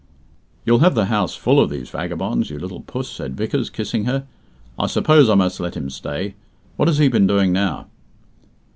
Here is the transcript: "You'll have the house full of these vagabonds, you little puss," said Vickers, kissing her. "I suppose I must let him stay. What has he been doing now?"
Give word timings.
"You'll 0.65 0.79
have 0.79 0.95
the 0.95 1.05
house 1.13 1.35
full 1.35 1.59
of 1.59 1.69
these 1.69 1.91
vagabonds, 1.91 2.49
you 2.49 2.57
little 2.57 2.79
puss," 2.81 3.07
said 3.07 3.37
Vickers, 3.37 3.69
kissing 3.69 4.05
her. 4.05 4.25
"I 4.79 4.87
suppose 4.87 5.29
I 5.29 5.35
must 5.35 5.59
let 5.59 5.77
him 5.77 5.91
stay. 5.91 6.33
What 6.75 6.87
has 6.87 6.97
he 6.97 7.07
been 7.07 7.27
doing 7.27 7.51
now?" 7.53 7.85